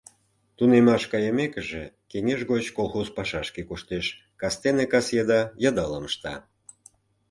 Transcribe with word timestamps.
Тунемаш 0.57 1.03
кайымекыже, 1.11 1.83
кеҥеж 2.11 2.41
гоч 2.51 2.65
колхоз 2.77 3.07
пашашке 3.15 3.61
коштеш, 3.69 4.05
кастене 4.41 4.85
кас 4.91 5.07
еда 5.21 5.41
йыдалым 5.63 6.03
ышта. 6.09 6.35